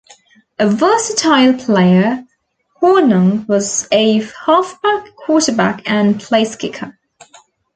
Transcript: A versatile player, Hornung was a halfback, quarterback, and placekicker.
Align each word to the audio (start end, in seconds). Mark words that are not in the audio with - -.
A 0.57 0.67
versatile 0.67 1.53
player, 1.53 2.25
Hornung 2.81 3.47
was 3.47 3.87
a 3.91 4.21
halfback, 4.47 5.15
quarterback, 5.15 5.83
and 5.87 6.15
placekicker. 6.15 6.97